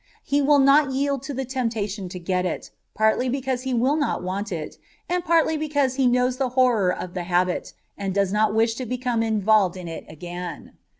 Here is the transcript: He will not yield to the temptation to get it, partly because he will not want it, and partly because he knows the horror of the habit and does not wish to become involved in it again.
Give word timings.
He 0.23 0.41
will 0.41 0.57
not 0.57 0.91
yield 0.93 1.21
to 1.21 1.33
the 1.35 1.45
temptation 1.45 2.09
to 2.09 2.17
get 2.17 2.43
it, 2.43 2.71
partly 2.95 3.29
because 3.29 3.61
he 3.61 3.73
will 3.75 3.95
not 3.95 4.23
want 4.23 4.51
it, 4.51 4.79
and 5.07 5.23
partly 5.23 5.57
because 5.57 5.93
he 5.93 6.07
knows 6.07 6.37
the 6.37 6.49
horror 6.57 6.91
of 6.91 7.13
the 7.13 7.25
habit 7.25 7.73
and 7.99 8.11
does 8.11 8.33
not 8.33 8.51
wish 8.55 8.73
to 8.77 8.87
become 8.87 9.21
involved 9.21 9.77
in 9.77 9.87
it 9.87 10.05
again. 10.09 10.73